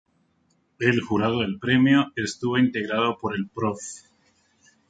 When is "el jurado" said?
0.79-1.41